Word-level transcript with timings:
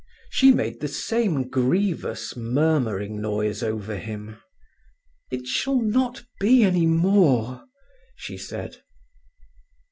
She 0.31 0.51
made 0.51 0.79
the 0.79 0.87
same 0.87 1.47
grievous 1.47 2.35
murmuring 2.35 3.21
noise 3.21 3.61
over 3.61 3.95
him. 3.97 4.37
"It 5.29 5.45
shall 5.45 5.79
not 5.79 6.25
be 6.39 6.63
any 6.63 6.87
more," 6.87 7.65
she 8.15 8.35
said. 8.35 8.77